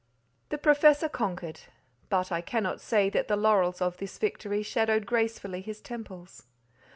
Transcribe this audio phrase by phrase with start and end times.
[0.49, 1.59] The Professor conquered,
[2.09, 6.47] but I cannot say that the laurels of this victory shadowed gracefully his temples.